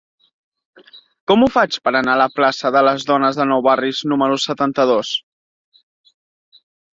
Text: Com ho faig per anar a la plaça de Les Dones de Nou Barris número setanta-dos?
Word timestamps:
Com 1.31 1.43
ho 1.43 1.49
faig 1.57 1.77
per 1.87 1.93
anar 1.99 2.15
a 2.17 2.19
la 2.21 2.27
plaça 2.37 2.71
de 2.77 2.81
Les 2.87 3.05
Dones 3.09 3.37
de 3.41 3.47
Nou 3.51 3.61
Barris 3.69 4.01
número 4.15 4.41
setanta-dos? 4.47 5.13